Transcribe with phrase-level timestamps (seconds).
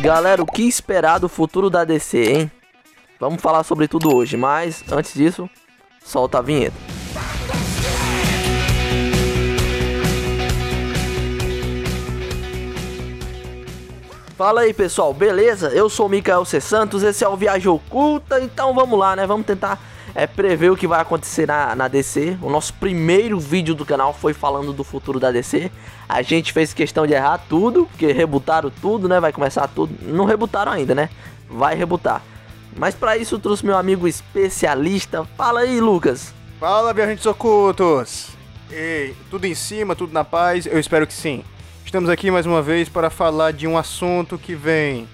[0.00, 2.52] Galera, o que esperar do futuro da DC, hein?
[3.18, 5.50] Vamos falar sobre tudo hoje, mas antes disso,
[6.04, 6.76] solta a vinheta.
[14.36, 15.70] Fala aí pessoal, beleza?
[15.70, 16.60] Eu sou o Mikael C.
[16.60, 19.26] Santos, esse é o Viagem Oculta, então vamos lá, né?
[19.26, 19.80] Vamos tentar
[20.18, 22.36] é, prever o que vai acontecer na, na DC.
[22.42, 25.70] O nosso primeiro vídeo do canal foi falando do futuro da DC.
[26.08, 29.20] A gente fez questão de errar tudo, porque rebutaram tudo, né?
[29.20, 29.94] Vai começar tudo.
[30.02, 31.08] Não rebutaram ainda, né?
[31.48, 32.20] Vai rebutar.
[32.76, 35.24] Mas para isso trouxe meu amigo especialista.
[35.36, 36.34] Fala aí, Lucas.
[36.58, 38.30] Fala, viajantes ocultos.
[38.72, 40.66] Ei, tudo em cima, tudo na paz?
[40.66, 41.44] Eu espero que sim.
[41.84, 45.08] Estamos aqui mais uma vez para falar de um assunto que vem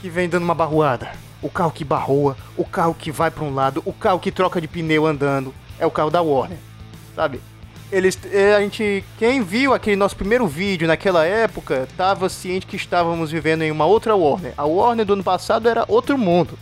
[0.00, 1.10] que vem dando uma barroada.
[1.42, 4.60] O carro que barroa, o carro que vai para um lado, o carro que troca
[4.60, 6.58] de pneu andando, é o carro da Warner.
[7.14, 7.40] Sabe?
[7.90, 12.76] Eles, é, a gente, quem viu aquele nosso primeiro vídeo naquela época, estava ciente que
[12.76, 14.54] estávamos vivendo em uma outra Warner.
[14.56, 16.56] A Warner do ano passado era outro mundo,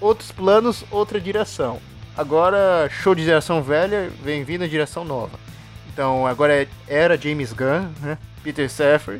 [0.00, 1.78] outros planos, outra direção.
[2.16, 5.38] Agora, show de geração velha, vem vindo a direção nova.
[5.92, 8.16] Então, agora é, era James Gunn, né?
[8.42, 9.18] Peter Safran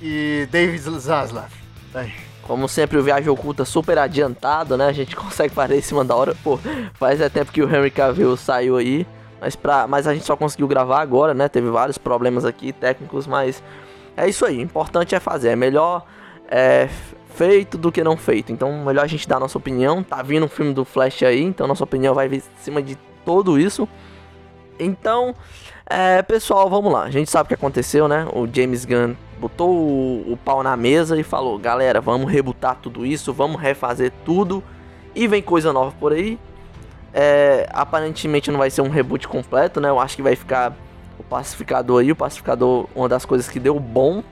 [0.00, 1.50] e David Zaslav.
[1.92, 2.29] Tá aí.
[2.50, 4.88] Como sempre, o Viagem Oculta super adiantado, né?
[4.88, 6.34] A gente consegue parar em cima da hora.
[6.42, 6.58] Pô,
[6.94, 9.06] faz é tempo que o Henry Cavill saiu aí.
[9.40, 11.48] Mas, pra, mas a gente só conseguiu gravar agora, né?
[11.48, 13.62] Teve vários problemas aqui técnicos, mas
[14.16, 14.58] é isso aí.
[14.58, 15.50] O importante é fazer.
[15.50, 16.04] É melhor
[16.48, 16.88] é,
[17.36, 18.50] feito do que não feito.
[18.50, 20.02] Então, melhor a gente dar a nossa opinião.
[20.02, 22.98] Tá vindo um filme do Flash aí, então nossa opinião vai vir em cima de
[23.24, 23.88] tudo isso.
[24.76, 25.36] Então,
[25.90, 27.02] é, pessoal, vamos lá.
[27.02, 28.24] A gente sabe o que aconteceu, né?
[28.32, 33.04] O James Gunn botou o, o pau na mesa e falou: galera, vamos rebutar tudo
[33.04, 34.62] isso, vamos refazer tudo.
[35.14, 36.38] E vem coisa nova por aí.
[37.12, 39.88] É, aparentemente não vai ser um reboot completo, né?
[39.88, 40.72] Eu acho que vai ficar
[41.18, 42.12] o pacificador aí.
[42.12, 44.22] O pacificador, uma das coisas que deu bom,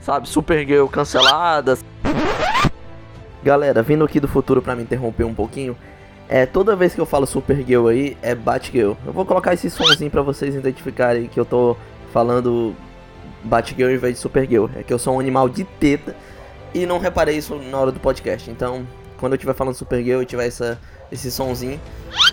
[0.00, 0.26] sabe?
[0.26, 1.76] Supergirl cancelada.
[3.44, 5.76] Galera, vindo aqui do futuro para me interromper um pouquinho.
[6.28, 8.92] É, toda vez que eu falo Supergirl aí, é Batgirl.
[9.06, 11.74] Eu vou colocar esse somzinho pra vocês identificarem que eu tô
[12.12, 12.76] falando
[13.42, 14.66] Batgirl em vez de Supergirl.
[14.76, 16.14] É que eu sou um animal de teta
[16.74, 18.50] e não reparei isso na hora do podcast.
[18.50, 18.86] Então,
[19.18, 20.78] quando eu estiver falando Supergirl e tiver essa,
[21.10, 21.80] esse somzinho,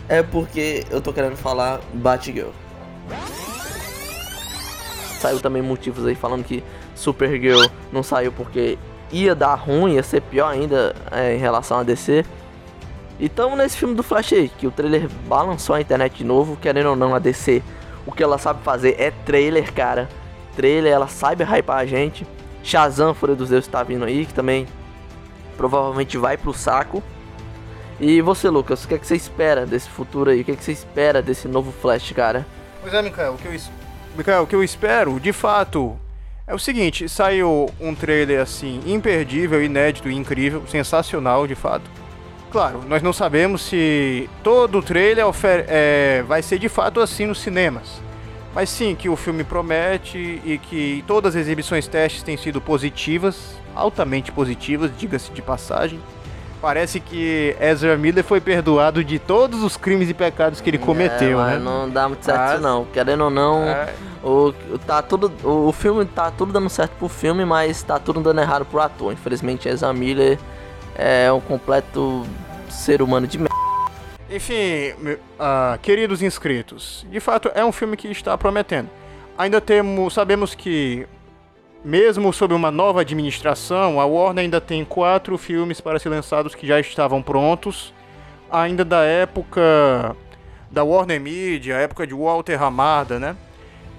[0.09, 2.49] é porque eu tô querendo falar Batgirl.
[5.19, 6.61] Saiu também motivos aí falando que
[6.93, 8.77] Supergirl não saiu porque
[9.09, 12.25] ia dar ruim, ia ser pior ainda é, em relação a DC.
[13.19, 16.57] E tamo nesse filme do Flash aí, que o trailer balançou a internet de novo,
[16.57, 17.63] querendo ou não, a DC.
[18.05, 20.09] O que ela sabe fazer é trailer, cara.
[20.55, 22.27] Trailer, ela sabe hypar a gente.
[22.61, 24.67] Shazam, Fúria dos Deuses, tá vindo aí, que também
[25.55, 27.01] provavelmente vai pro saco.
[27.99, 30.41] E você, Lucas, o que, é que você espera desse futuro aí?
[30.41, 32.45] O que, é que você espera desse novo Flash, cara?
[32.81, 33.57] Pois é, Mikael, o que eu,
[34.17, 35.97] Mikael, o que eu espero, de fato,
[36.45, 41.89] é o seguinte: saiu um trailer assim, imperdível, inédito, incrível, sensacional, de fato
[42.51, 45.25] claro, nós não sabemos se todo o trailer
[45.67, 48.01] é, vai ser de fato assim nos cinemas.
[48.53, 53.57] Mas sim, que o filme promete e que todas as exibições testes têm sido positivas,
[53.75, 55.99] altamente positivas, diga-se de passagem.
[56.61, 61.39] Parece que Ezra Miller foi perdoado de todos os crimes e pecados que ele cometeu,
[61.41, 61.59] é, né?
[61.59, 62.85] Não dá muito certo mas, não.
[62.85, 63.93] Querendo ou não, é...
[64.23, 64.53] o,
[64.87, 68.39] tá tudo, o, o filme tá tudo dando certo pro filme, mas tá tudo dando
[68.39, 69.11] errado pro ator.
[69.11, 70.39] Infelizmente, Ezra Miller
[70.95, 72.25] é um completo
[72.69, 73.55] ser humano de merda.
[74.29, 78.89] Enfim, uh, queridos inscritos, de fato é um filme que está prometendo.
[79.37, 81.05] Ainda temos, sabemos que,
[81.83, 86.65] mesmo sob uma nova administração, a Warner ainda tem quatro filmes para ser lançados que
[86.65, 87.93] já estavam prontos,
[88.49, 90.15] ainda da época
[90.71, 93.35] da Warner Media, época de Walter Hamada, né?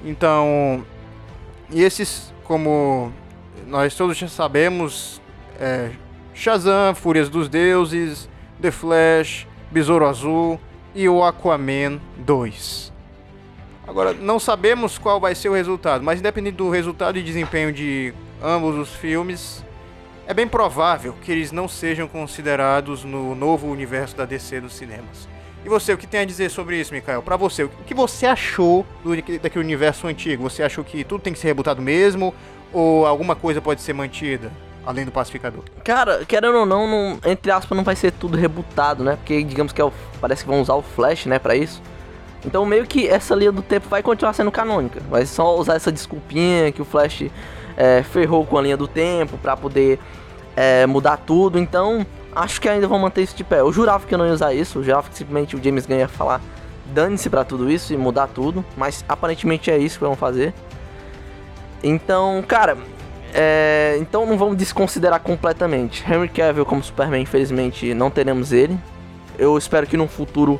[0.04, 0.84] Então,
[1.70, 3.12] e esses, como
[3.66, 5.20] nós todos já sabemos,
[5.60, 5.90] é,
[6.36, 8.28] Shazam, Fúrias dos Deuses,
[8.60, 10.60] The Flash, Besouro Azul
[10.94, 12.92] e o Aquaman 2.
[13.88, 18.12] Agora, não sabemos qual vai ser o resultado, mas independente do resultado e desempenho de
[18.42, 19.64] ambos os filmes,
[20.26, 25.26] é bem provável que eles não sejam considerados no novo universo da DC nos cinemas.
[25.64, 27.22] E você, o que tem a dizer sobre isso, Mikael?
[27.22, 30.42] Para você, o que você achou do, daquele universo antigo?
[30.42, 32.34] Você achou que tudo tem que ser rebutado mesmo?
[32.72, 34.52] Ou alguma coisa pode ser mantida?
[34.86, 35.64] Além do pacificador.
[35.84, 39.16] Cara, querendo ou não, não, entre aspas, não vai ser tudo rebutado, né?
[39.16, 41.82] Porque digamos que é o, parece que vão usar o Flash, né, para isso.
[42.44, 45.00] Então meio que essa linha do tempo vai continuar sendo canônica.
[45.10, 47.24] Vai só usar essa desculpinha que o Flash
[47.76, 49.98] é, ferrou com a linha do tempo para poder
[50.54, 51.58] é, mudar tudo.
[51.58, 53.60] Então acho que ainda vão manter isso de pé.
[53.60, 54.78] Eu jurava que eu não ia usar isso.
[54.78, 56.40] Eu jurava que simplesmente o James Gunn ia falar
[56.94, 58.64] dane-se pra tudo isso e mudar tudo.
[58.76, 60.54] Mas aparentemente é isso que vão fazer.
[61.82, 62.76] Então, cara,
[63.38, 66.02] é, então não vamos desconsiderar completamente.
[66.10, 68.78] Henry Cavill como Superman, infelizmente, não teremos ele.
[69.38, 70.58] Eu espero que num futuro,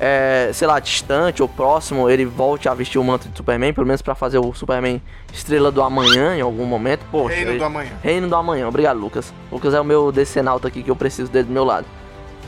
[0.00, 3.86] é, sei lá, distante ou próximo, ele volte a vestir o manto de Superman, pelo
[3.86, 5.02] menos para fazer o Superman
[5.32, 7.00] Estrela do Amanhã em algum momento.
[7.10, 7.90] Poxa, Reino ele- do Amanhã.
[8.02, 9.34] Reino do Amanhã, obrigado, Lucas.
[9.50, 11.86] Lucas é o meu decenalta aqui que eu preciso dele do meu lado.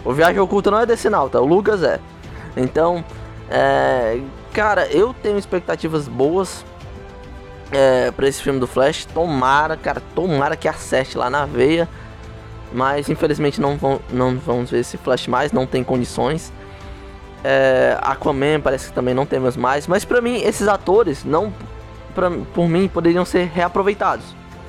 [0.04, 1.98] O Viagem Oculta não é decenalta, o Lucas é.
[2.56, 3.04] Então,
[3.50, 4.20] é,
[4.52, 6.64] cara, eu tenho expectativas boas
[7.74, 9.04] é, pra esse filme do Flash.
[9.06, 11.88] Tomara, cara, tomara que acerte lá na veia.
[12.72, 16.52] Mas infelizmente não, vão, não vamos ver esse Flash mais, não tem condições.
[17.44, 19.86] É, Aquaman parece que também não temos mais.
[19.86, 21.52] Mas pra mim, esses atores, não
[22.14, 24.24] pra, por mim, poderiam ser reaproveitados.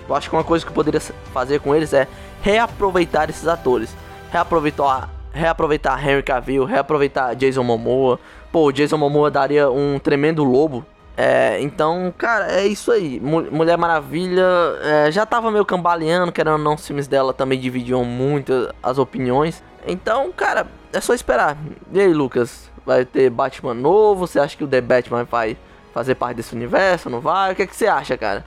[0.07, 0.99] Eu acho que uma coisa que eu poderia
[1.33, 2.07] fazer com eles é
[2.41, 3.95] reaproveitar esses atores.
[4.31, 8.19] Reaproveitar, reaproveitar Henry Cavill, reaproveitar Jason Momoa.
[8.51, 10.85] Pô, Jason Momoa daria um tremendo lobo.
[11.17, 13.19] É, então, cara, é isso aí.
[13.21, 14.43] Mu- Mulher Maravilha
[14.81, 18.97] é, já tava meio cambaleando, querendo ou não, os filmes dela também dividiam muito as
[18.97, 19.63] opiniões.
[19.87, 21.57] Então, cara, é só esperar.
[21.93, 22.69] E aí, Lucas?
[22.85, 24.27] Vai ter Batman novo?
[24.27, 25.57] Você acha que o The Batman vai
[25.93, 27.09] fazer parte desse universo?
[27.09, 27.53] Não vai?
[27.53, 28.45] O que, é que você acha, cara?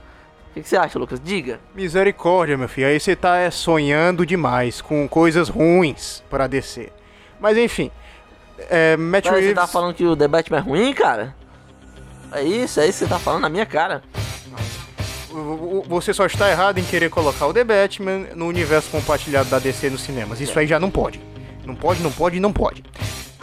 [0.49, 1.19] O que, é que você acha, Lucas?
[1.21, 1.59] Diga.
[1.75, 2.87] Misericórdia, meu filho.
[2.87, 6.93] Aí você tá é, sonhando demais com coisas ruins para descer.
[7.39, 7.91] Mas enfim.
[8.69, 9.55] É, Matt você Reeves.
[9.55, 11.35] tá falando que o The Batman é ruim, cara?
[12.31, 14.03] É isso, é isso que você tá falando na minha cara.
[15.87, 19.89] Você só está errado em querer colocar o The Batman no universo compartilhado da DC
[19.89, 20.41] nos cinemas.
[20.41, 21.21] Isso aí já não pode.
[21.63, 22.83] Não pode, não pode, não pode.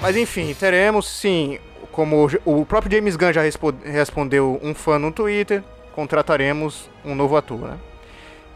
[0.01, 1.59] Mas enfim, teremos sim,
[1.93, 5.63] como o próprio James Gunn já respo- respondeu um fã no Twitter,
[5.95, 7.79] contrataremos um novo ator, né?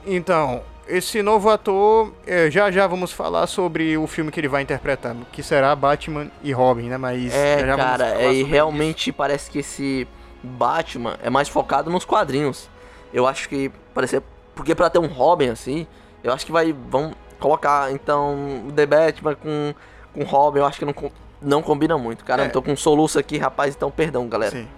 [0.06, 4.62] Então, esse novo ator, eh, já já vamos falar sobre o filme que ele vai
[4.62, 6.98] interpretar, que será Batman e Robin, né?
[6.98, 10.06] Mas É, já já cara, é, e realmente parece que esse
[10.42, 12.68] Batman é mais focado nos quadrinhos.
[13.12, 14.22] Eu acho que parece
[14.54, 15.86] porque pra ter um Robin assim,
[16.22, 19.74] eu acho que vai vão colocar então o The Batman com
[20.12, 20.94] com Robin, eu acho que não
[21.42, 22.24] não combina muito.
[22.24, 22.46] Cara, É.
[22.46, 24.50] eu tô com um soluço aqui, rapaz, então perdão, galera.
[24.52, 24.68] Sim.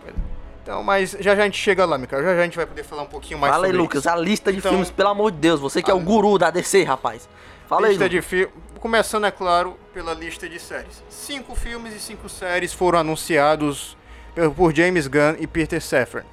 [0.62, 2.23] Então, mas já já a gente chega lá, Mikael.
[2.23, 4.11] Já já a gente vai poder falar um pouquinho mais Fala aí, Lucas, isso.
[4.11, 6.38] a lista de Então, filmes, pelo amor de Deus, você que é a- o guru
[6.38, 7.29] da DC, rapaz.
[7.67, 8.50] Fala aí, lista de filmes.
[8.79, 11.03] Começando, é claro, pela lista de séries.
[11.09, 13.97] Cinco filmes e cinco séries foram anunciados
[14.34, 16.25] por- por James Gunn e Peter Safran.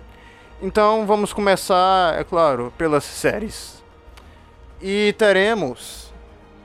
[0.62, 3.81] Então vamos começar, é claro, pelas séries.
[4.81, 6.13] E teremos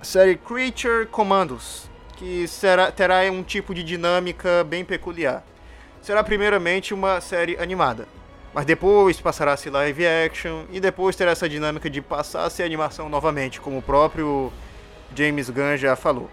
[0.00, 5.44] a série Creature Commandos, que será, terá um tipo de dinâmica bem peculiar.
[6.02, 8.06] Será primeiramente uma série animada,
[8.52, 12.50] mas depois passará a ser live action e depois terá essa dinâmica de passar a
[12.50, 14.52] ser animação novamente, como o próprio
[15.14, 16.30] James Gunn já falou.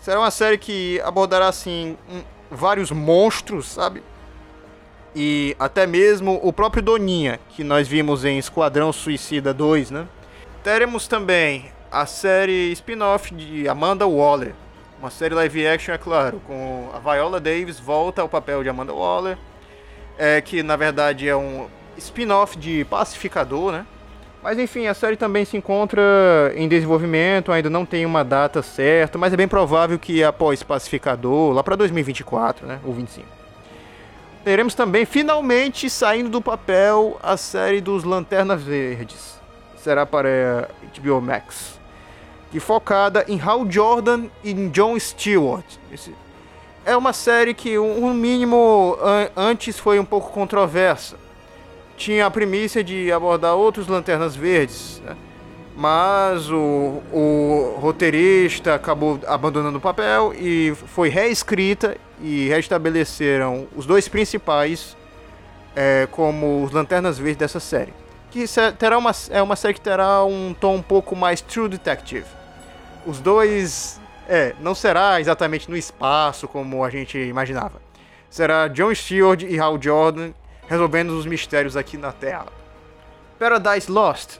[0.00, 4.02] Será uma série que abordará assim um- vários monstros, sabe?
[5.18, 10.06] E até mesmo o próprio Doninha, que nós vimos em Esquadrão Suicida 2, né?
[10.62, 14.52] Teremos também a série spin-off de Amanda Waller,
[15.00, 18.92] uma série live action, é claro, com a Viola Davis volta ao papel de Amanda
[18.92, 19.38] Waller,
[20.18, 21.66] é, que na verdade é um
[21.96, 23.86] spin-off de Pacificador, né?
[24.42, 26.02] Mas enfim, a série também se encontra
[26.54, 31.54] em desenvolvimento, ainda não tem uma data certa, mas é bem provável que após Pacificador,
[31.54, 33.35] lá para 2024, né, ou 25.
[34.46, 39.40] Teremos também finalmente saindo do papel a série dos Lanternas Verdes.
[39.76, 40.70] Será para
[41.02, 41.80] HBO Max.
[42.52, 45.64] Que focada em Hal Jordan e John Stewart.
[46.84, 51.16] É uma série que, um mínimo, an- antes foi um pouco controversa
[51.96, 55.16] tinha a primícia de abordar outros Lanternas Verdes, né?
[55.76, 64.08] Mas o, o roteirista acabou abandonando o papel e foi reescrita e restabeleceram os dois
[64.08, 64.96] principais
[65.76, 67.92] é, como os Lanternas Verdes dessa série.
[68.30, 68.46] Que
[68.78, 72.26] terá uma, é uma série que terá um tom um pouco mais True Detective.
[73.04, 74.00] Os dois.
[74.28, 77.80] É, não será exatamente no espaço como a gente imaginava.
[78.28, 80.32] Será John Stewart e Hal Jordan
[80.66, 82.46] resolvendo os mistérios aqui na Terra.
[83.38, 84.38] Paradise Lost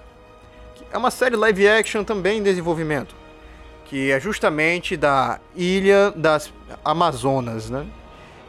[0.97, 3.15] é uma série live action também em desenvolvimento,
[3.85, 6.51] que é justamente da ilha das
[6.83, 7.87] Amazonas, né?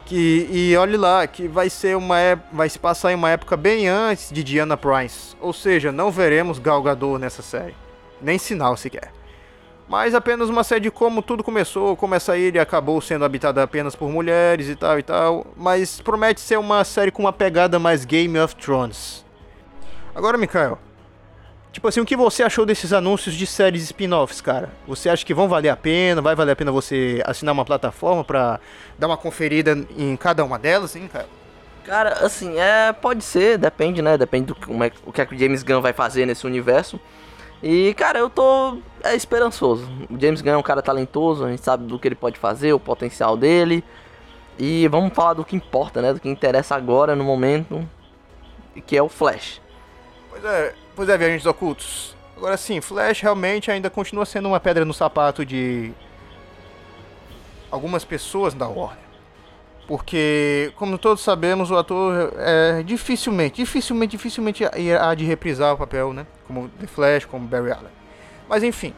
[0.06, 3.54] Que, e olhe lá, que vai ser uma ép- vai se passar em uma época
[3.54, 7.76] bem antes de Diana Prince, ou seja, não veremos Gal Gadot nessa série,
[8.22, 9.12] nem sinal sequer.
[9.86, 13.94] Mas apenas uma série de como tudo começou, como essa ilha acabou sendo habitada apenas
[13.94, 15.46] por mulheres e tal e tal.
[15.56, 19.24] Mas promete ser uma série com uma pegada mais Game of Thrones.
[20.14, 20.78] Agora, Mikael,
[21.72, 24.70] tipo assim, o que você achou desses anúncios de séries spin-offs, cara?
[24.86, 26.20] Você acha que vão valer a pena?
[26.20, 28.60] Vai valer a pena você assinar uma plataforma pra
[28.98, 31.28] dar uma conferida em cada uma delas, hein, cara?
[31.84, 34.18] Cara, assim, é, pode ser, depende, né?
[34.18, 37.00] Depende do como é, o que, é que o James Gunn vai fazer nesse universo.
[37.62, 39.88] E, cara, eu tô é, esperançoso.
[40.10, 42.72] O James Gunn é um cara talentoso, a gente sabe do que ele pode fazer,
[42.72, 43.82] o potencial dele.
[44.58, 46.12] E vamos falar do que importa, né?
[46.12, 47.88] Do que interessa agora, no momento,
[48.86, 49.60] que é o Flash.
[50.28, 52.16] Pois é, pois é, viajantes ocultos.
[52.36, 55.92] Agora sim, Flash realmente ainda continua sendo uma pedra no sapato de
[57.70, 58.98] algumas pessoas da Warner.
[59.86, 66.12] Porque, como todos sabemos, o ator é dificilmente, dificilmente, dificilmente há de reprisar o papel,
[66.12, 66.26] né?
[66.48, 67.92] Como The Flash, como Barry Allen.
[68.48, 68.92] Mas enfim,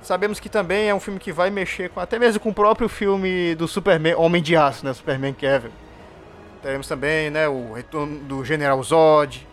[0.00, 2.88] sabemos que também é um filme que vai mexer com até mesmo com o próprio
[2.88, 4.94] filme do Superman, Homem de Aço, né?
[4.94, 5.70] Superman Kevin.
[6.62, 9.46] Teremos também, né, o retorno do General Zod,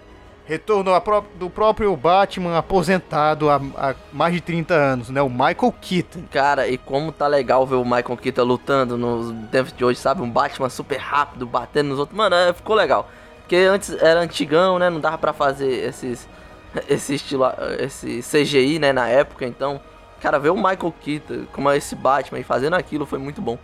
[0.45, 0.91] Retorno
[1.35, 5.21] do próprio Batman aposentado há, há, mais de 30 anos, né?
[5.21, 6.23] O Michael Keaton.
[6.29, 10.21] Cara, e como tá legal ver o Michael Keaton lutando nos tempos de hoje, sabe?
[10.21, 12.17] Um Batman super rápido, batendo nos outros.
[12.17, 13.09] Mano, é, ficou legal.
[13.39, 14.89] Porque antes era antigão, né?
[14.89, 16.27] Não dava pra fazer esses,
[16.89, 17.45] esse estilo,
[17.79, 18.91] esse CGI, né?
[18.91, 19.79] Na época, então...
[20.19, 23.57] Cara, ver o Michael Keaton como esse Batman e fazendo aquilo foi muito bom.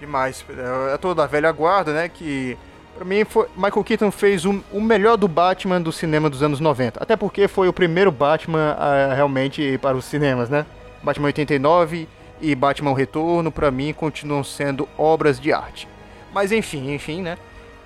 [0.00, 0.44] Demais.
[0.92, 2.08] É toda a velha guarda, né?
[2.08, 2.58] Que
[2.96, 6.60] Pra mim, foi, Michael Keaton fez o, o, melhor do Batman do cinema dos anos
[6.60, 7.02] 90.
[7.02, 10.64] Até porque foi o primeiro Batman a, realmente para os cinemas, né?
[11.02, 12.08] Batman 89
[12.40, 15.86] e Batman Retorno, para mim, continuam sendo obras de arte.
[16.32, 17.36] Mas enfim, enfim, né?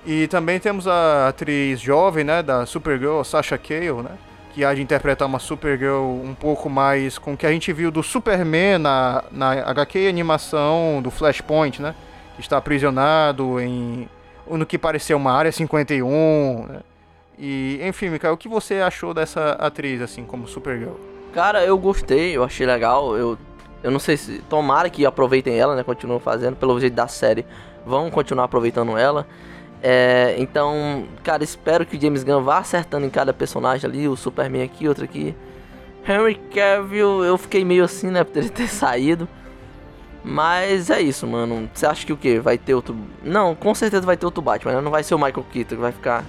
[0.05, 4.11] E também temos a atriz jovem, né, da Supergirl, Sasha Cale, né?
[4.53, 7.91] Que há de interpretar uma Supergirl um pouco mais com o que a gente viu
[7.91, 11.93] do Superman na, na HQ animação do Flashpoint, né?
[12.35, 14.07] Que está aprisionado em
[14.49, 16.79] no que pareceu uma área 51, né?
[17.37, 20.93] E, enfim, Mikael, o que você achou dessa atriz, assim, como Supergirl?
[21.33, 23.37] Cara, eu gostei, eu achei legal, eu,
[23.81, 24.39] eu não sei se...
[24.49, 27.45] Tomara que aproveitem ela, né, continuem fazendo, pelo jeito da série,
[27.85, 29.25] vão continuar aproveitando ela.
[29.81, 34.63] É, então, cara, espero que James Gunn vá acertando em cada personagem ali, o Superman
[34.63, 35.35] aqui, outro aqui.
[36.07, 39.27] Henry Cavill, eu fiquei meio assim, né, por ele ter saído.
[40.23, 41.69] Mas é isso, mano.
[41.73, 42.39] Você acha que o que?
[42.39, 42.95] Vai ter outro.
[43.23, 44.81] Não, com certeza vai ter outro Batman, né?
[44.81, 46.23] Não vai ser o Michael Keaton que vai ficar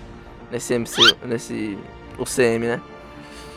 [0.50, 1.16] nesse MC.
[1.24, 1.78] Nesse.
[2.18, 2.80] O CM, né?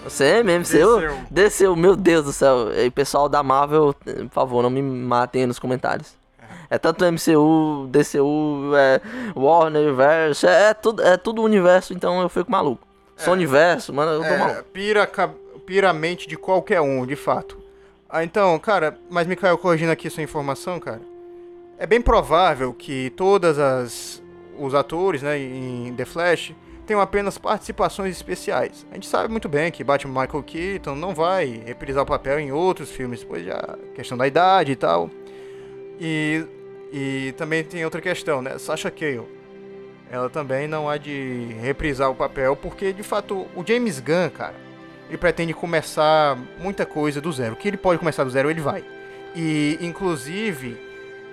[0.06, 0.62] O CM, MCU?
[0.62, 1.18] Desceu.
[1.32, 2.72] Desceu, meu Deus do céu.
[2.74, 6.16] E pessoal da Marvel, por favor, não me matem aí nos comentários.
[6.70, 9.02] É tanto MCU, DCU, é
[9.36, 12.88] Warner Verso, é, é, tudo, é tudo universo, então eu fico maluco.
[13.18, 14.64] É, Soniverso, mano, eu tô é, maluco.
[14.74, 15.10] Pira,
[15.66, 17.65] pira a mente de qualquer um, de fato.
[18.10, 21.02] Ah, então, cara, mas Mikael, corrigindo aqui sua informação, cara.
[21.78, 24.24] É bem provável que todas as
[24.58, 26.54] os atores, né, em The Flash
[26.86, 28.86] tenham apenas participações especiais.
[28.92, 32.52] A gente sabe muito bem que Batman Michael Keaton não vai reprisar o papel em
[32.52, 35.10] outros filmes, pois já questão da idade e tal.
[36.00, 36.46] E
[36.94, 38.58] e também tem outra questão, né?
[38.58, 39.28] Sasha Cale.
[40.10, 44.56] Ela também não há de reprisar o papel porque de fato o James Gunn, cara,
[45.10, 47.54] ele pretende começar muita coisa do zero.
[47.54, 48.84] O que ele pode começar do zero, ele vai.
[49.36, 50.78] E, inclusive,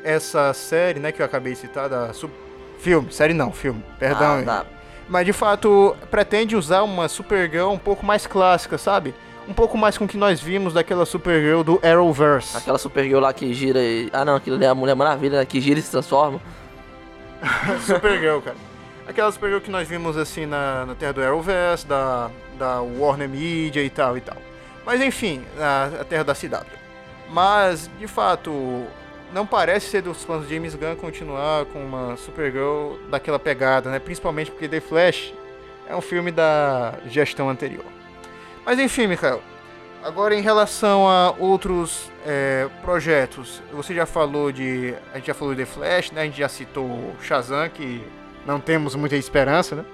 [0.05, 2.33] essa série, né, que eu acabei de citar, da sub...
[2.79, 4.41] filme, série não, filme, perdão.
[4.41, 4.67] Ah, tá.
[5.09, 9.15] Mas, de fato, pretende usar uma Supergirl um pouco mais clássica, sabe?
[9.49, 12.57] Um pouco mais com o que nós vimos daquela Supergirl do Arrowverse.
[12.57, 14.09] Aquela Supergirl lá que gira e...
[14.13, 16.41] Ah, não, aquilo é a Mulher Maravilha, né, que gira e se transforma.
[17.87, 18.72] Supergirl, cara.
[19.07, 22.31] Aquela Supergirl que nós vimos, assim, na, na Terra do Arrowverse, da
[22.63, 24.37] da Warner Media e tal e tal.
[24.85, 26.71] Mas enfim, a, a Terra da Cidade.
[27.29, 28.85] Mas, de fato,
[29.33, 33.99] não parece ser dos fãs de James Gunn continuar com uma Supergirl daquela pegada, né?
[33.99, 35.33] Principalmente porque The Flash
[35.89, 37.85] é um filme da gestão anterior.
[38.65, 39.43] Mas enfim, Mikael.
[40.05, 44.95] Agora em relação a outros é, projetos, você já falou de.
[45.13, 46.23] A gente já falou de The Flash, né?
[46.23, 48.05] A gente já citou Shazam, que
[48.47, 49.85] não temos muita esperança, né?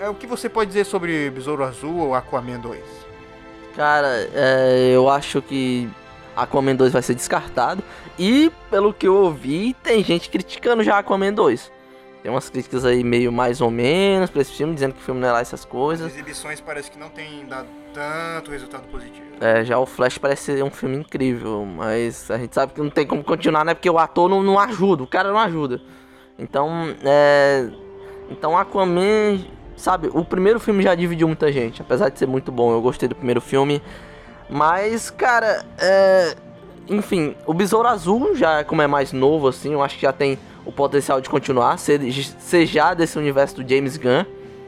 [0.00, 2.80] É, o que você pode dizer sobre Besouro Azul ou Aquaman 2?
[3.76, 5.88] Cara, é, eu acho que
[6.36, 7.82] Aquaman 2 vai ser descartado.
[8.18, 11.72] E, pelo que eu ouvi, tem gente criticando já Aquaman 2.
[12.22, 15.20] Tem umas críticas aí meio mais ou menos pra esse filme, dizendo que o filme
[15.20, 16.06] não é lá essas coisas.
[16.06, 19.26] As exibições parece que não tem dado tanto resultado positivo.
[19.40, 22.88] É, já o Flash parece ser um filme incrível, mas a gente sabe que não
[22.88, 23.74] tem como continuar, né?
[23.74, 25.82] Porque o ator não, não ajuda, o cara não ajuda.
[26.38, 27.68] Então, é.
[28.30, 29.38] Então Aquaman
[29.76, 33.08] sabe, o primeiro filme já dividiu muita gente, apesar de ser muito bom, eu gostei
[33.08, 33.82] do primeiro filme.
[34.48, 36.34] Mas, cara, é.
[36.88, 40.38] Enfim, o Besouro Azul, já como é mais novo, assim, eu acho que já tem
[40.66, 42.00] o potencial de continuar, ser,
[42.38, 44.24] ser já desse universo do James Gunn.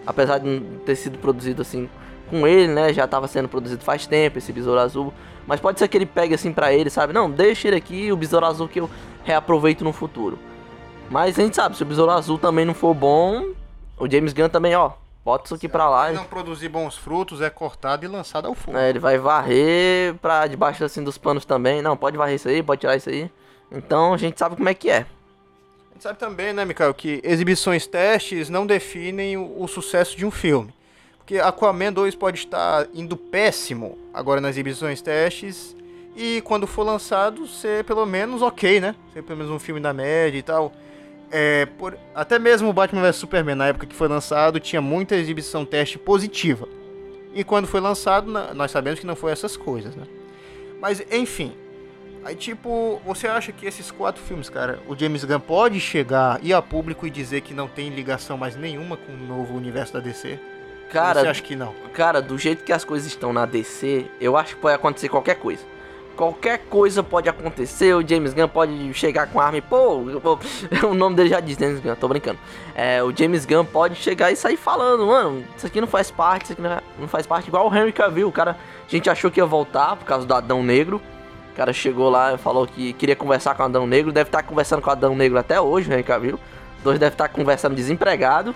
[0.07, 1.89] Apesar de não ter sido produzido assim
[2.31, 2.93] com ele, né?
[2.93, 5.13] Já estava sendo produzido faz tempo esse Besouro Azul.
[5.47, 7.13] Mas pode ser que ele pegue assim para ele, sabe?
[7.13, 8.89] Não, deixa ele aqui, o Besouro Azul que eu
[9.25, 10.39] reaproveito no futuro.
[11.11, 13.51] Mas a gente sabe, se o Besouro Azul também não for bom,
[13.99, 14.93] o James Gunn também, ó,
[15.25, 16.09] bota isso aqui pra lá.
[16.09, 18.77] Se não produzir bons frutos, é cortado e lançado ao fogo.
[18.77, 21.81] É, ele vai varrer pra debaixo assim dos panos também.
[21.81, 23.31] Não, pode varrer isso aí, pode tirar isso aí.
[23.71, 24.99] Então a gente sabe como é que é.
[24.99, 30.27] A gente sabe também, né, Mikael, que exibições testes não definem o, o sucesso de
[30.27, 30.75] um filme.
[31.19, 35.75] Porque Aquaman 2 pode estar indo péssimo agora nas exibições testes
[36.15, 38.95] e quando for lançado ser pelo menos ok, né?
[39.13, 40.73] Ser pelo menos um filme da média e tal.
[41.31, 45.17] É, por, até mesmo o Batman vs Superman, na época que foi lançado, tinha muita
[45.17, 46.69] exibição teste positiva.
[47.35, 50.05] E quando foi lançado, nós sabemos que não foi essas coisas, né?
[50.81, 51.53] Mas, enfim.
[52.25, 56.53] Aí, tipo, você acha que esses quatro filmes, cara, o James Gunn pode chegar e
[56.53, 60.01] a público e dizer que não tem ligação mais nenhuma com o novo universo da
[60.01, 60.39] DC?
[60.91, 61.75] Cara, você acha que não?
[61.93, 65.37] Cara, do jeito que as coisas estão na DC, eu acho que pode acontecer qualquer
[65.37, 65.63] coisa.
[66.17, 70.39] Qualquer coisa pode acontecer, o James Gunn pode chegar com arma e, pô, pô
[70.89, 72.39] o nome dele já diz, James Gunn, tô brincando.
[72.75, 76.45] É, o James Gunn pode chegar e sair falando, mano, isso aqui não faz parte,
[76.45, 76.63] isso aqui
[76.99, 79.95] não faz parte, igual o Henry Cavill, o cara, a gente achou que ia voltar
[79.97, 81.03] por causa do Adão Negro,
[81.53, 84.43] o cara chegou lá e falou que queria conversar com o Adão Negro, deve estar
[84.43, 86.41] conversando com o Adão Negro até hoje, o Henry Cavill,
[86.79, 88.55] os dois devem estar conversando desempregado,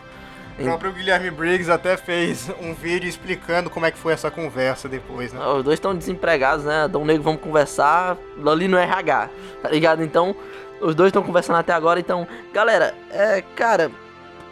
[0.61, 4.89] o próprio Guilherme Briggs até fez um vídeo explicando como é que foi essa conversa
[4.89, 5.41] depois, né?
[5.47, 6.87] Os dois estão desempregados, né?
[6.89, 9.31] Dom Negro, vamos conversar ali no RH,
[9.63, 10.03] tá ligado?
[10.03, 10.35] Então,
[10.81, 13.91] os dois estão conversando até agora, então, galera, é, cara,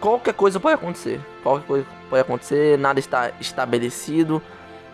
[0.00, 1.20] qualquer coisa pode acontecer.
[1.42, 4.42] Qualquer coisa pode acontecer, nada está estabelecido,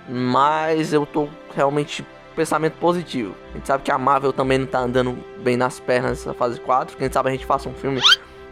[0.09, 2.05] mas eu tô realmente
[2.35, 3.35] pensamento positivo.
[3.53, 6.61] A gente sabe que a Marvel também não tá andando bem nas pernas nessa fase
[6.61, 8.01] 4, quem sabe a gente faça um filme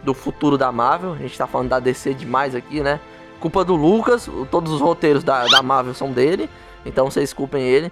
[0.02, 1.12] do futuro da Marvel.
[1.12, 3.00] A gente tá falando da DC demais aqui, né?
[3.40, 6.48] Culpa do Lucas, todos os roteiros da, da Marvel são dele,
[6.86, 7.90] então vocês culpem ele.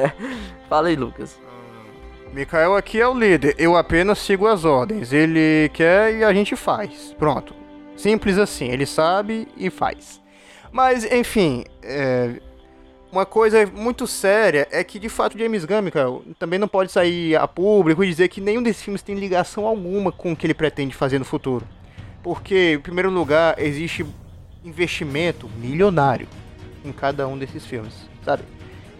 [0.68, 1.40] Fala aí, Lucas.
[2.32, 5.12] Mikael aqui é o líder, eu apenas sigo as ordens.
[5.12, 7.14] Ele quer e a gente faz.
[7.18, 7.54] Pronto.
[7.96, 10.20] Simples assim, ele sabe e faz.
[10.72, 12.40] Mas, enfim, é,
[13.14, 17.46] uma coisa muito séria é que, de fato, James Gunn, também não pode sair a
[17.46, 20.96] público e dizer que nenhum desses filmes tem ligação alguma com o que ele pretende
[20.96, 21.64] fazer no futuro.
[22.24, 24.04] Porque, em primeiro lugar, existe
[24.64, 26.26] investimento milionário
[26.84, 28.42] em cada um desses filmes, sabe?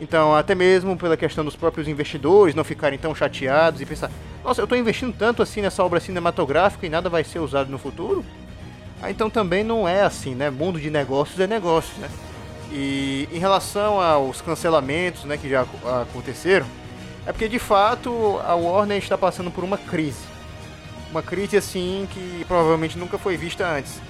[0.01, 4.13] Então, até mesmo pela questão dos próprios investidores não ficarem tão chateados e pensar:
[4.45, 7.79] nossa, eu estou investindo tanto assim nessa obra cinematográfica e nada vai ser usado no
[7.79, 8.25] futuro?
[9.03, 10.51] Ah, então também não é assim, né?
[10.51, 12.09] Mundo de negócios é negócio, né?
[12.77, 15.65] E em relação aos cancelamentos né, que já
[16.03, 16.67] aconteceram,
[17.25, 20.25] é porque de fato a Warner está passando por uma crise.
[21.09, 24.01] Uma crise assim que provavelmente nunca foi vista antes.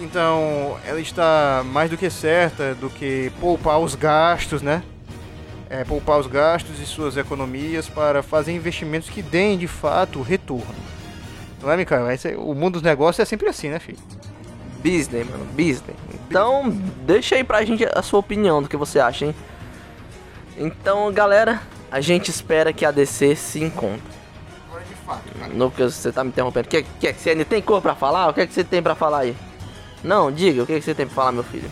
[0.00, 4.82] Então ela está mais do que certa do que poupar os gastos, né?
[5.68, 10.74] É, poupar os gastos e suas economias para fazer investimentos que deem de fato retorno.
[11.60, 12.06] Não é, Mikael?
[12.38, 13.98] o mundo dos negócios é sempre assim, né, filho?
[14.84, 15.96] Business, mano, business.
[16.12, 16.68] Então,
[17.06, 19.34] deixa aí pra gente a sua opinião do que você acha, hein?
[20.58, 24.02] Então, galera, a gente espera que a DC se encontre.
[24.68, 25.22] Agora de fato,
[25.56, 26.68] Lucas, você tá me interrompendo.
[26.68, 28.28] Que, que, você ainda tem cor pra falar?
[28.28, 29.34] O que, é que você tem pra falar aí?
[30.02, 31.70] Não, diga, o que, é que você tem pra falar, meu filho?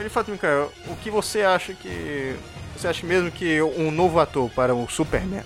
[0.00, 2.36] De fato, Mikael, o que você acha que.
[2.76, 5.42] Você acha mesmo que um novo ator para o Superman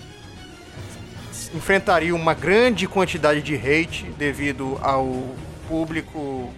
[1.53, 5.35] enfrentaria uma grande quantidade de hate devido ao
[5.69, 6.51] público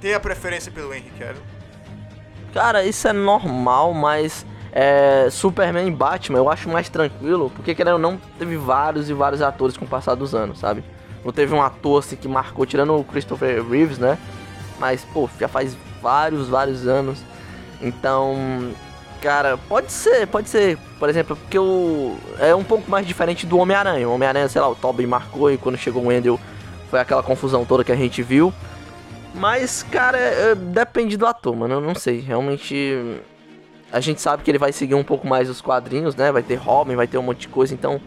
[0.00, 1.42] ter a preferência pelo Henry Cavill?
[2.52, 7.94] Cara, isso é normal, mas é, Superman e Batman eu acho mais tranquilo, porque querendo
[7.94, 10.84] ou não, teve vários e vários atores com o passar dos anos, sabe?
[11.24, 14.18] Não teve um ator assim que marcou, tirando o Christopher Reeves, né?
[14.78, 17.22] Mas, pô, já faz vários, vários anos.
[17.80, 18.74] Então,
[19.20, 20.76] cara, pode ser, pode ser.
[20.98, 22.16] Por exemplo, porque o.
[22.40, 24.08] É um pouco mais diferente do Homem-Aranha.
[24.08, 26.40] O Homem-Aranha, sei lá, o Tobey marcou e quando chegou o Wendell
[26.92, 28.52] foi aquela confusão toda que a gente viu.
[29.34, 31.76] Mas, cara, é, depende do ator, mano.
[31.76, 32.20] Eu não sei.
[32.20, 33.18] Realmente.
[33.90, 36.30] A gente sabe que ele vai seguir um pouco mais os quadrinhos, né?
[36.30, 37.72] Vai ter Robin, vai ter um monte de coisa.
[37.72, 37.98] Então,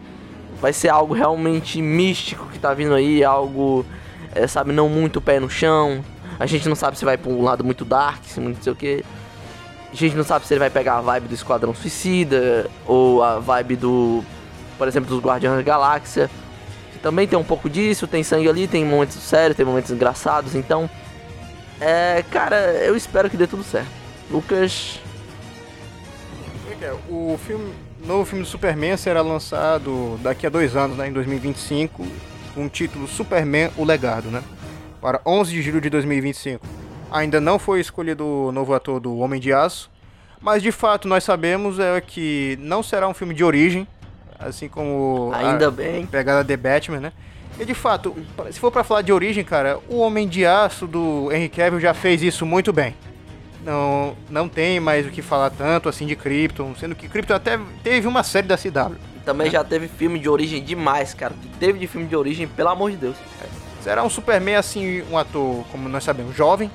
[0.60, 3.24] vai ser algo realmente místico que tá vindo aí.
[3.24, 3.84] Algo,
[4.32, 6.04] é, sabe, não muito pé no chão.
[6.38, 8.72] A gente não sabe se vai pra um lado muito dark, se muito não sei
[8.72, 9.04] o que.
[9.92, 12.70] A gente não sabe se ele vai pegar a vibe do Esquadrão Suicida.
[12.86, 14.22] Ou a vibe do.
[14.78, 16.30] Por exemplo, dos Guardiões da Galáxia
[17.06, 20.90] também tem um pouco disso, tem sangue ali, tem momentos sérios, tem momentos engraçados, então.
[21.80, 23.86] É, cara, eu espero que dê tudo certo.
[24.28, 24.98] Lucas.
[26.82, 27.72] É, o filme,
[28.04, 32.04] novo filme do Superman será lançado daqui a dois anos, né, em 2025,
[32.56, 34.42] com o título Superman: O Legado, né?
[35.00, 36.66] Para 11 de julho de 2025.
[37.12, 39.88] Ainda não foi escolhido o novo ator do Homem de Aço,
[40.40, 43.86] mas de fato nós sabemos é que não será um filme de origem,
[44.38, 47.12] assim como ainda bem pegada The Batman, né?
[47.58, 48.14] E de fato,
[48.50, 51.94] se for para falar de origem, cara, o Homem de Aço do Henry Cavill já
[51.94, 52.94] fez isso muito bem.
[53.64, 57.58] Não, não tem mais o que falar tanto assim de Krypton, sendo que Krypton até
[57.82, 58.96] teve uma série da CW.
[59.24, 61.34] Também já teve filme de origem demais, cara.
[61.34, 63.16] Que teve de filme de origem, pelo amor de Deus.
[63.82, 66.70] Será um Superman assim, um ator, como nós sabemos, jovem,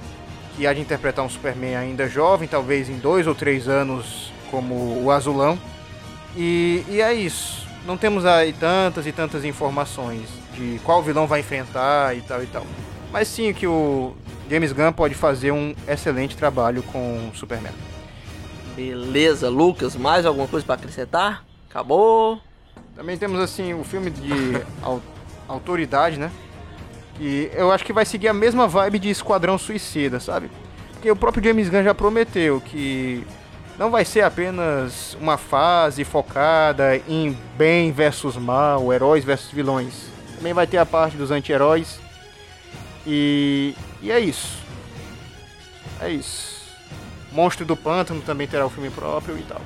[0.56, 5.02] que há de interpretar um Superman ainda jovem, talvez em dois ou três anos, como
[5.02, 5.58] o Azulão.
[6.35, 7.67] E, e é isso.
[7.85, 12.47] Não temos aí tantas e tantas informações de qual vilão vai enfrentar e tal e
[12.47, 12.65] tal.
[13.11, 14.13] Mas sim que o
[14.49, 17.73] James Gunn pode fazer um excelente trabalho com o Superman.
[18.75, 21.43] Beleza, Lucas, mais alguma coisa para acrescentar?
[21.69, 22.39] Acabou.
[22.95, 24.29] Também temos assim o filme de
[25.47, 26.31] autoridade, né?
[27.15, 30.49] Que eu acho que vai seguir a mesma vibe de Esquadrão Suicida, sabe?
[30.93, 33.25] Porque o próprio James Gunn já prometeu que
[33.77, 40.05] não vai ser apenas uma fase focada em bem versus mal, heróis versus vilões.
[40.36, 41.99] Também vai ter a parte dos anti-heróis.
[43.05, 44.60] E, e é isso.
[45.99, 46.51] É isso.
[47.31, 49.62] Monstro do Pântano também terá o filme próprio e tal.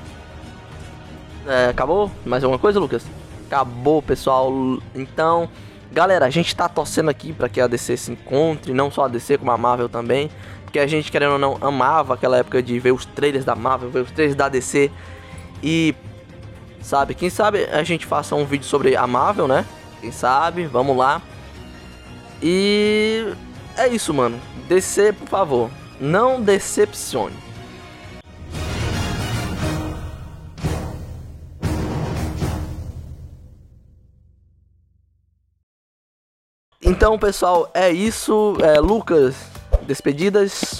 [1.46, 2.10] É, acabou?
[2.24, 3.04] Mais alguma coisa, Lucas?
[3.46, 4.52] Acabou, pessoal.
[4.94, 5.48] Então,
[5.92, 9.08] galera, a gente tá torcendo aqui para que a DC se encontre, não só a
[9.08, 10.30] DC, como a Marvel também.
[10.76, 13.88] Porque a gente, querendo ou não, amava aquela época de ver os trailers da Marvel,
[13.88, 14.90] ver os trailers da DC.
[15.62, 15.94] E,
[16.82, 19.64] sabe, quem sabe a gente faça um vídeo sobre a Marvel, né?
[20.02, 21.22] Quem sabe, vamos lá.
[22.42, 23.32] E
[23.74, 24.38] é isso, mano.
[24.68, 27.36] DC, por favor, não decepcione.
[36.82, 38.58] Então, pessoal, é isso.
[38.60, 39.55] É, Lucas,
[39.86, 40.76] despedidas.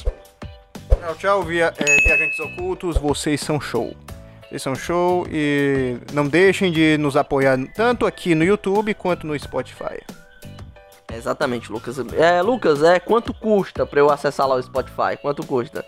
[1.00, 2.96] Tchau, tchau, via, é, viajantes ocultos.
[2.96, 3.94] Vocês são show.
[4.48, 9.38] Vocês são show e não deixem de nos apoiar tanto aqui no YouTube quanto no
[9.38, 10.02] Spotify.
[11.12, 11.98] Exatamente, Lucas.
[12.14, 15.16] É, Lucas, é quanto custa para eu acessar lá o Spotify?
[15.20, 15.84] Quanto custa?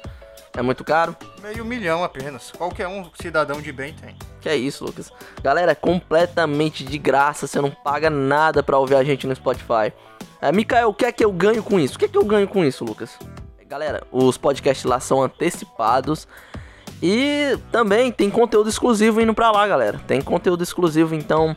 [0.56, 1.14] É muito caro?
[1.42, 2.50] Meio milhão apenas.
[2.50, 4.16] Qualquer um cidadão de bem tem.
[4.40, 5.12] Que é isso, Lucas.
[5.42, 7.46] Galera, é completamente de graça.
[7.46, 9.92] Você não paga nada pra ouvir a gente no Spotify.
[10.40, 11.96] É, Mikael, o que é que eu ganho com isso?
[11.96, 13.18] O que é que eu ganho com isso, Lucas?
[13.66, 16.26] Galera, os podcasts lá são antecipados.
[17.02, 20.00] E também tem conteúdo exclusivo indo pra lá, galera.
[20.06, 21.54] Tem conteúdo exclusivo, então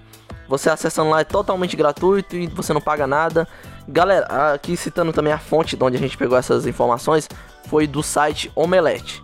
[0.48, 3.48] você acessando lá é totalmente gratuito e você não paga nada.
[3.88, 7.28] Galera, aqui citando também a fonte de onde a gente pegou essas informações,
[7.67, 9.24] foi do site Omelete.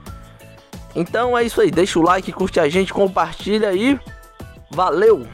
[0.96, 4.00] Então é isso aí, deixa o like, curte a gente, compartilha e
[4.72, 5.28] valeu!